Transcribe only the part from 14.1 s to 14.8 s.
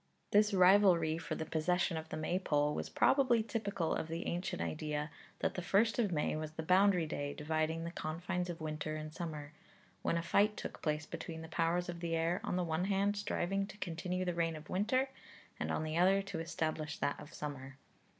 the reign of